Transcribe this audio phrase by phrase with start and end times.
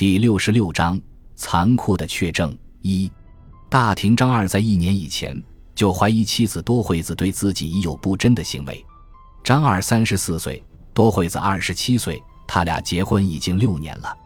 [0.00, 0.98] 第六十六章
[1.36, 3.12] 残酷的确证一。
[3.68, 5.38] 大庭张二在一年以前
[5.74, 8.82] 就怀疑妻子多惠子对自己已有不贞的行为。
[9.44, 12.18] 张二三十四岁，多惠子二十七岁，
[12.48, 14.16] 他俩结婚已经六年了。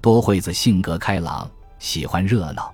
[0.00, 1.50] 多惠子性格开朗，
[1.80, 2.72] 喜欢热闹，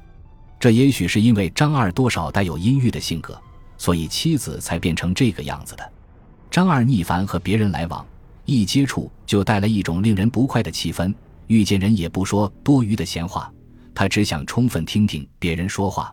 [0.61, 3.41] 这也许是因为张二多少带有阴郁的性格，
[3.79, 5.93] 所以妻子才变成这个样子的。
[6.51, 8.07] 张二逆烦和别人来往，
[8.45, 11.15] 一接触就带来一种令人不快的气氛。
[11.53, 13.53] 遇见人也不说多余的闲话，
[13.95, 16.11] 他只想充分听听别人说话，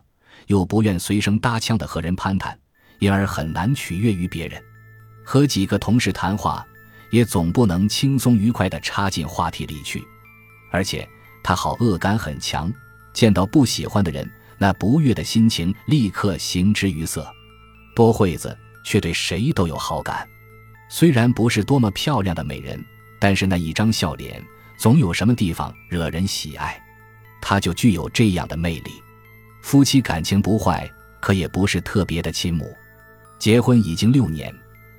[0.48, 2.54] 又不愿随声搭腔的和人攀谈，
[2.98, 4.62] 因而很难取悦于别人。
[5.24, 6.62] 和几个同事谈话，
[7.10, 10.04] 也总不能轻松愉快地插进话题里去。
[10.70, 11.08] 而且
[11.42, 12.70] 他好恶感很强，
[13.14, 17.26] 见到不喜欢的人，那不悦的心情立刻形之于色。
[17.96, 18.54] 多惠子
[18.84, 20.28] 却对谁都有好感，
[20.90, 22.78] 虽然不是多么漂亮的美人，
[23.18, 24.44] 但是那一张笑脸。
[24.80, 26.82] 总有什么地方惹人喜爱，
[27.38, 28.90] 他就具有这样的魅力。
[29.60, 32.74] 夫妻感情不坏，可也不是特别的亲睦。
[33.38, 34.50] 结婚已经六年，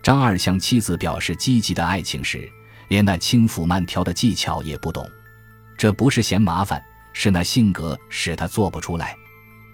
[0.04, 2.48] 张二向妻子表示积极的爱情时，
[2.90, 5.10] 连那轻抚慢挑的技巧也不懂。
[5.76, 6.80] 这不是嫌麻烦，
[7.12, 9.16] 是那性格使他做不出来。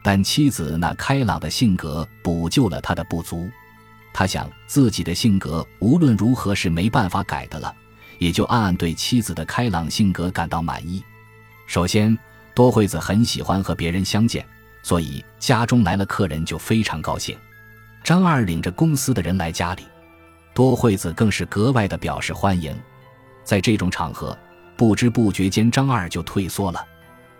[0.01, 3.49] 但妻子那开朗的性格补救了他的不足。
[4.13, 7.75] 他想自己的性格无论如何是没办法改的了。
[8.19, 11.03] 也就暗暗对妻子的开朗性格感到满意。
[11.65, 12.17] 首先，
[12.53, 14.45] 多惠子很喜欢和别人相见，
[14.81, 17.37] 所以家中来了客人就非常高兴。
[18.03, 19.83] 张二领着公司的人来家里，
[20.53, 22.73] 多惠子更是格外的表示欢迎。
[23.43, 24.37] 在这种场合，
[24.75, 26.85] 不知不觉间张二就退缩了。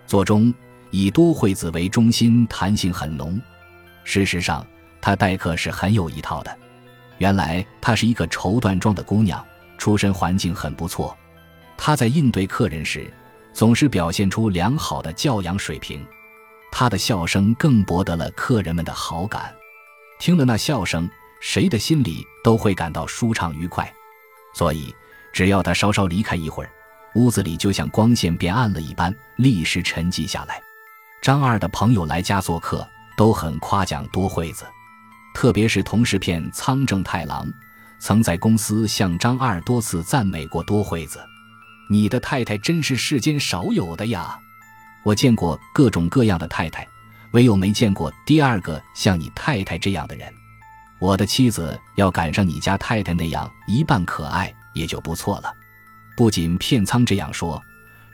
[0.05, 0.53] 座中
[0.92, 3.39] 以多惠子为中心，弹性很浓。
[4.03, 4.66] 事实上，
[5.02, 6.58] 他待客是很有一套的。
[7.17, 9.44] 原来她是一个绸缎庄的姑娘。
[9.78, 11.16] 出身环境很不错，
[11.78, 13.11] 他在应对客人时，
[13.53, 16.06] 总是表现出良好的教养水平。
[16.72, 19.53] 他的笑声更博得了客人们的好感。
[20.20, 23.92] 听了那笑声，谁的心里都会感到舒畅愉快。
[24.54, 24.93] 所以，
[25.32, 26.70] 只要他稍稍离开一会儿，
[27.15, 30.61] 屋子里就像光线变暗了一般，立时沉寂下来。
[31.21, 34.65] 张二的朋友来家做客，都很夸奖多惠子，
[35.33, 37.48] 特别是同事片仓正太郎。
[37.99, 41.19] 曾在公司向张二多次赞美过多惠子，
[41.89, 44.37] 你的太太真是世间少有的呀！
[45.03, 46.87] 我见过各种各样的太太，
[47.31, 50.31] 唯有没见过第二个像你太太这样的人。
[50.99, 55.52] 我的妻子要赶上你家太太那样一半可爱也就不错了。
[56.15, 57.61] 不仅片仓这样说，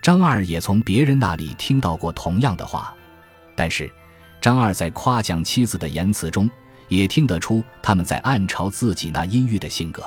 [0.02, 2.94] 张二也从别人那里听到过同样的话。
[3.56, 3.92] 但是，
[4.42, 6.50] 张二在夸奖妻子的言辞中。
[6.98, 10.04] 也听得出他们在暗嘲自己那阴郁的性格。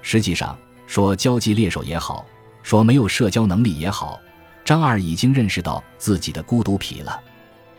[0.00, 0.56] 实际上，
[0.86, 2.26] 说交际猎手也好，
[2.62, 4.20] 说没有社交能力也好，
[4.64, 7.20] 张二已经认识到自己的孤独癖了。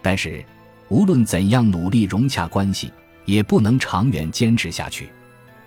[0.01, 0.43] 但是，
[0.89, 2.91] 无论怎样努力融洽关系，
[3.25, 5.09] 也不能长远坚持下去。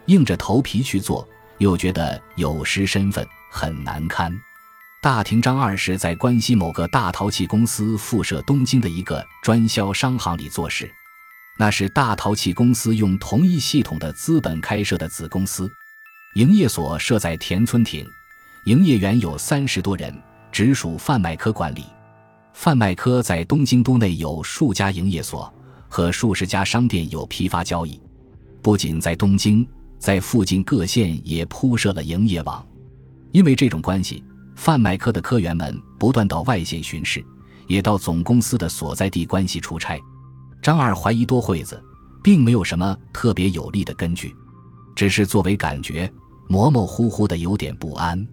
[0.07, 1.27] 硬着头皮去做，
[1.59, 4.33] 又觉得有失身份，很难堪。
[5.03, 10.91] 大庭张二是在关西某个大陶器公司附设东京的一个专销商行里做事。
[11.59, 15.71] 那是大陶器公司用同一系统的资本开设的子公司，
[16.34, 18.06] 营业所设在田村町，
[18.67, 20.15] 营业员有三十多人，
[20.53, 21.84] 直属贩卖科管理。
[22.53, 25.53] 贩卖科在东京都内有数家营业所
[25.89, 27.99] 和数十家商店有批发交易，
[28.61, 29.66] 不仅在东京，
[29.99, 32.66] 在附近各县也铺设了营业网。
[33.33, 34.22] 因为这种关系，
[34.56, 37.25] 贩卖科的科员们不断到外县巡视，
[37.66, 39.99] 也到总公司的所在地关系出差。
[40.62, 41.83] 张二怀疑多惠子，
[42.22, 44.34] 并没有什么特别有力的根据，
[44.94, 46.12] 只是作为感觉，
[46.49, 48.27] 模模糊糊的有点不安。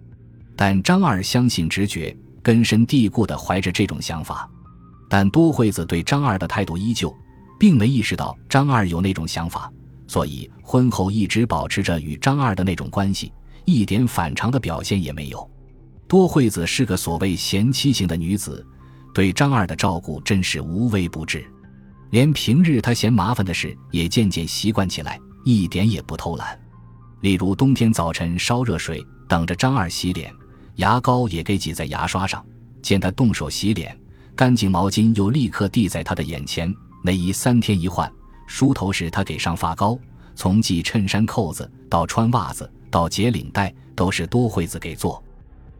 [0.56, 4.48] 但张二相信直觉，根深蒂固的怀着这种想法。
[5.08, 7.14] 但多惠子对张二的态度依旧，
[7.58, 9.70] 并没意识到张二有那种想法，
[10.08, 13.32] 所以婚后一直保持着与张二的那种关系，
[13.64, 15.48] 一点反常的表现也没有。
[16.08, 18.64] 多惠子是个所谓贤妻型的女子，
[19.12, 21.44] 对张二的照顾真是无微不至。
[22.14, 26.56] 连平日他嫌麻烦的事也渐渐习惯起来，一点也不偷懒。
[27.22, 30.32] 例如冬天早晨烧热水等着张二洗脸，
[30.76, 32.40] 牙膏也给挤在牙刷上。
[32.80, 33.98] 见他动手洗脸，
[34.36, 36.72] 干净毛巾又立刻递在他的眼前。
[37.02, 38.08] 内衣三天一换，
[38.46, 39.98] 梳头时他给上发膏。
[40.36, 45.20] 从系衬衫扣子到穿袜子到解领带，都是多惠子给做。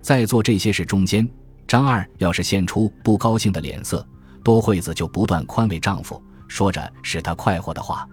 [0.01, 1.29] 在做这些事中间，
[1.69, 4.05] 张二要是现出不高兴的脸色。
[4.45, 8.07] 多惠子就不断宽慰丈夫，说着使他快活的话。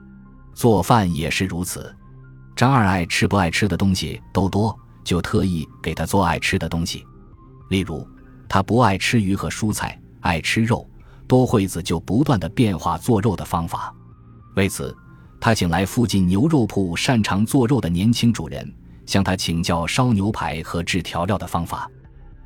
[0.53, 1.93] 做饭也是如此，
[2.55, 7.05] 张二爱吃不爱吃的东西都多，就特意给他做爱吃的东西。
[7.69, 8.07] 例如，
[8.47, 10.87] 他不爱吃鱼和蔬菜，爱吃肉。
[11.27, 13.93] 多惠子就不断的变化做肉的方法。
[14.55, 14.93] 为此，
[15.39, 18.69] 他请来附近牛肉铺擅长做肉的年轻主人，
[19.05, 21.89] 向他请教烧牛排和制调料的方法。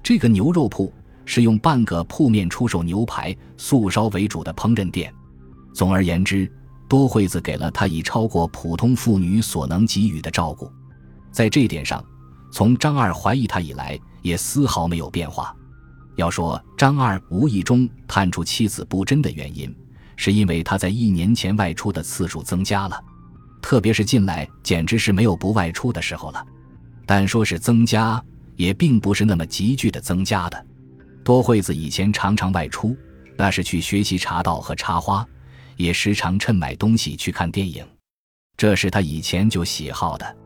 [0.03, 0.93] 这个牛肉铺
[1.25, 5.13] 是用半个铺面出售牛排、素烧为主的烹饪店。
[5.73, 6.49] 总而言之，
[6.87, 10.71] 多惠子给了他以超过普通妇女所能给予的照顾。
[11.31, 12.03] 在这点上，
[12.51, 15.53] 从张二怀疑他以来，也丝毫没有变化。
[16.15, 19.75] 要说张二无意中探出妻子不贞的原因，
[20.15, 22.97] 是因为他在一年前外出的次数增加了，
[23.61, 26.45] 特别是近来简直是没有不外出的时候了。
[27.05, 28.23] 但说是增加，
[28.55, 30.65] 也并不是那么急剧的增加的。
[31.25, 32.95] 多惠子以前常常外出，
[33.35, 35.27] 那是去学习茶道和插花，
[35.75, 37.83] 也时常趁买东西去看电影，
[38.55, 40.37] 这是他以前就喜好的。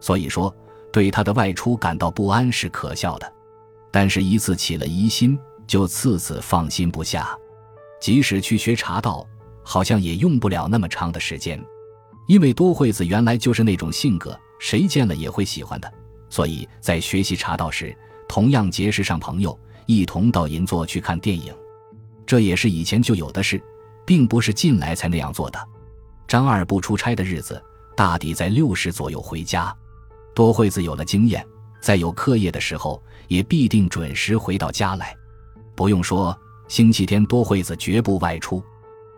[0.00, 0.54] 所以说，
[0.92, 3.30] 对他的外出感到不安是可笑的。
[3.90, 5.36] 但是，一次起了疑心，
[5.66, 7.36] 就次次放心不下。
[8.00, 9.26] 即使去学茶道，
[9.64, 11.60] 好像也用不了那么长的时间，
[12.28, 15.92] 因为多惠子原来就是那种性格，谁见了也会喜欢的。
[16.28, 17.92] 所以在学习茶道时，
[18.28, 19.58] 同样结识上朋友，
[19.90, 21.52] 一同到银座去看电影。
[22.24, 23.60] 这也是以前就有的事，
[24.06, 25.58] 并不是近来才那样做的。
[26.28, 27.60] 张二不出差的日子，
[27.96, 29.76] 大抵在六时左右回家。
[30.32, 31.44] 多惠子有了经验。
[31.80, 35.16] 在有课业的时候，也必定准时回到家来。
[35.74, 36.38] 不用说，
[36.68, 38.62] 星期天多惠子绝不外出。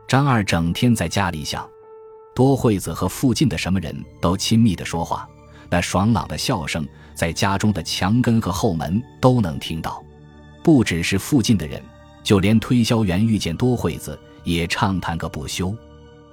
[0.08, 1.68] 张二整天在家里想，
[2.34, 5.28] 多惠子和附近的什么人都亲密的说话，
[5.68, 10.02] 那爽朗的笑声在家中的墙根和后门都能听到。
[10.62, 11.82] 不只是附近的人，
[12.22, 15.74] 就连推销员遇见多惠子也畅谈个不休。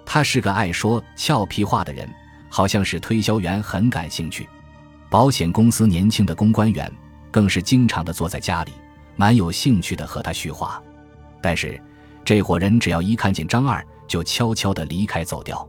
[0.06, 2.10] 他是个爱说俏皮话的人，
[2.50, 4.48] 好像是推销员很感兴趣。
[5.10, 6.92] 保险公司年轻的公关员
[7.32, 8.72] 更是经常的坐在家里，
[9.16, 10.82] 蛮有兴趣的和他叙话。
[11.42, 11.82] 但是
[12.24, 15.68] 这伙人只要一看见张二，就悄悄的离开走掉。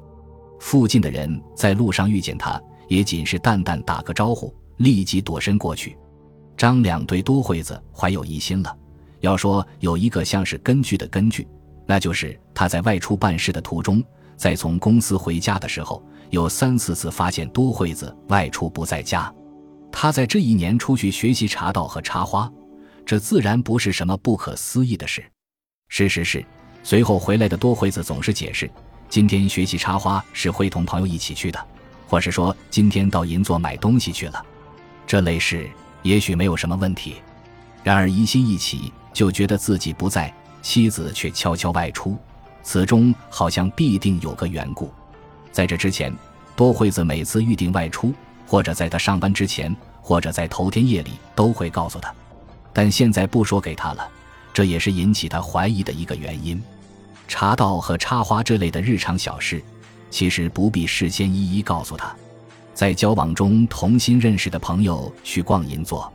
[0.59, 5.97] 附近的人在路上遇见他，也仅是淡淡打个招呼，立即躲身过去。
[6.61, 8.77] 张两对多惠子怀有疑心了。
[9.21, 11.49] 要说有一个像是根据的根据，
[11.87, 14.05] 那就是他在外出办事的途中，
[14.37, 16.05] 在从公司回家的时候。
[16.29, 19.33] 有三四次发现多惠子外出不在家，
[19.91, 22.49] 他在这一年出去学习茶道和插花，
[23.07, 25.25] 这自然不是什么不可思议的事。
[25.89, 26.45] 事实是，
[26.83, 28.71] 随后回来的多惠子总是解释，
[29.09, 31.59] 今天学习插花是会同朋友一起去的，
[32.07, 34.45] 或是说今天到银座买东西去了。
[35.07, 35.67] 这类事
[36.02, 37.17] 也许没有什么问题，
[37.82, 40.32] 然而疑心一起，就觉得自己不在，
[40.62, 42.17] 妻子却悄悄外出，
[42.62, 44.93] 此中好像必定有个缘故。
[45.52, 46.12] 在这之前，
[46.56, 48.14] 多惠子每次预定外出，
[48.47, 52.14] 或者在他上班之前，或者在头天夜里，都会告诉他。
[52.73, 54.08] 但现在不说给他了，
[54.52, 56.62] 这也是引起他怀疑的一个原因。
[57.29, 59.62] 茶道和插花这类的日常小事，
[60.11, 62.14] 其实不必事先一一告诉他。
[62.75, 66.13] 在交往中同心认识的朋友去逛银座，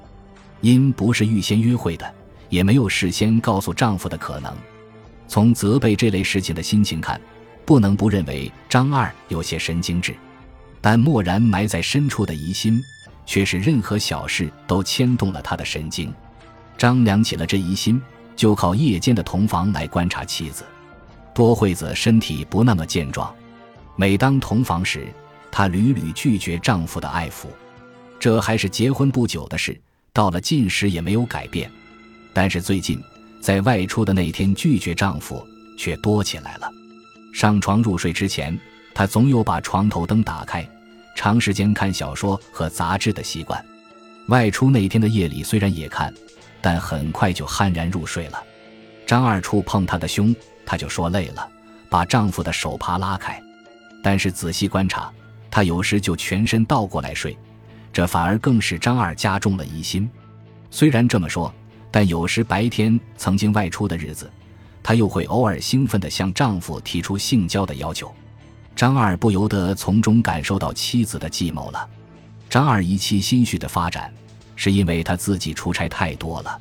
[0.62, 2.14] 因不是预先约会的，
[2.50, 4.54] 也没有事先告诉丈夫的可能。
[5.28, 7.20] 从责备这类事情的心情看。
[7.66, 10.16] 不能不认为张二有些神经质，
[10.82, 12.80] 但默然埋在深处的疑心，
[13.26, 16.14] 却是任何小事都牵动了他的神经。
[16.78, 18.00] 张良起了这疑心，
[18.36, 20.64] 就靠夜间的同房来观察妻子。
[21.34, 23.34] 多惠子身体不那么健壮，
[23.96, 25.08] 每当同房时，
[25.58, 27.48] 她屡屡拒绝丈夫的爱抚。
[28.20, 29.80] 这还是结婚不久的事，
[30.12, 31.72] 到了近时也没有改变。
[32.34, 33.02] 但是最近，
[33.40, 35.48] 在外出的那天拒绝丈夫
[35.78, 36.70] 却多起来了。
[37.34, 38.60] 上床入睡之前，
[38.94, 40.68] 她总有把床头灯打开，
[41.16, 43.66] 长时间看小说和杂志的习惯。
[44.28, 46.14] 外出那天的夜里虽然也看，
[46.60, 48.44] 但很快就酣然入睡了。
[49.08, 50.36] 张二触碰她的胸，
[50.66, 51.50] 她就说累了，
[51.90, 53.42] 把丈夫的手帕拉开。
[54.04, 55.10] 但是仔细观察，
[55.56, 57.38] 她有时就全身倒过来睡，
[57.94, 60.10] 这反而更使张二加重了疑心。
[60.70, 61.50] 虽然这么说，
[61.90, 64.30] 但有时白天曾经外出的日子。
[64.84, 68.14] 她又会偶尔兴奋地向丈夫提出性交的要求，
[68.76, 71.88] 张二不由得从中感受到妻子的计谋了。
[72.50, 74.14] 张二一期心绪的发展，
[74.58, 76.60] 是因为他自己出差太多了。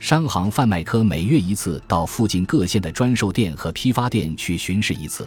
[0.00, 5.24] 商行贩卖科每月一次到附近各县的专售店和批发店去巡视一次，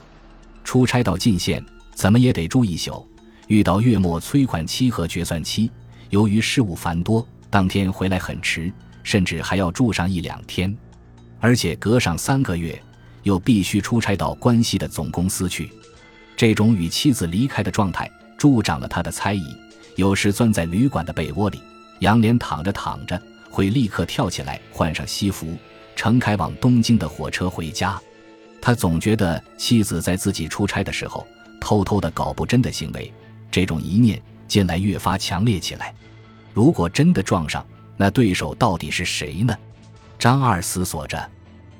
[0.65, 1.63] 出差到进县
[1.97, 3.03] 怎么也得住一宿。
[3.47, 5.71] 遇到月末催款期和决算期，
[6.11, 10.77] 由于事务繁多，当天回来很迟，甚至还要住上一两天。
[11.39, 12.79] 而且隔上三个月，
[13.23, 15.71] 又必须出差到关西的总公司去，
[16.35, 19.43] 这种与妻子离开的状态助长了他的猜疑。
[19.95, 21.59] 有时钻在旅馆的被窝里，
[22.01, 25.57] 仰脸躺着躺着，会立刻跳起来换上西服，
[25.95, 27.99] 乘开往东京的火车回家。
[28.61, 31.25] 他总觉得妻子在自己出差的时候
[31.59, 33.11] 偷偷的搞不真的行为，
[33.51, 35.93] 这种疑念近来越发强烈起来。
[36.53, 39.55] 如果真的撞上，那对手到底是谁呢？
[40.17, 41.29] 张二思索着。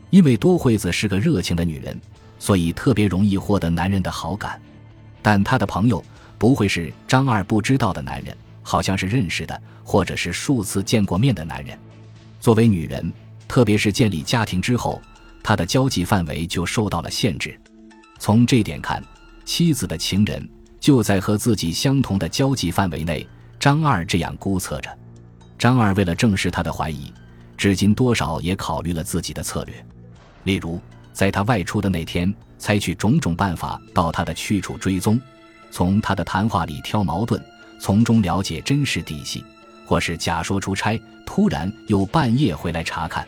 [0.09, 1.99] 因为多惠子是个热情的女人，
[2.39, 4.61] 所以特别容易获得男人的好感。
[5.21, 6.03] 但她的朋友
[6.37, 11.77] 不会是张二不知道的男人，好像是认识的，或者是数次见过面的男人。
[12.39, 13.11] 作为女人，
[13.49, 15.01] 特别是建立家庭之后。
[15.43, 17.59] 她的交际范围就受到了限制。
[18.19, 19.03] 从这点看，
[19.47, 20.45] 妻子的情人
[20.77, 23.25] 就在和自己相同的交际范围内。
[23.57, 24.89] 张二这样估测着。
[25.57, 27.11] 张二为了证实他的怀疑，
[27.55, 29.73] 至今多少也考虑了自己的策略。
[30.43, 30.81] 例如，
[31.13, 35.19] 在他外出的那天，采取种种办法到他的去处追踪，
[35.71, 37.41] 从他的谈话里挑矛盾，
[37.79, 39.41] 从中了解真实底细；
[39.85, 43.25] 或是假说出差，突然又半夜回来查看。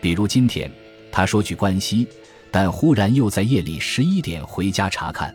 [0.00, 0.70] 比如今天。
[1.10, 2.06] 他说去关西，
[2.50, 5.34] 但忽然又在夜里十一点回家查看。